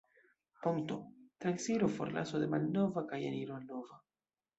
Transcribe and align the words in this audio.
Ponto: 0.63 0.95
Transiro, 1.43 1.89
forlaso 1.97 2.39
de 2.45 2.47
malnova 2.53 3.05
kaj 3.13 3.21
eniro 3.29 3.59
al 3.59 3.69
nova. 3.75 4.01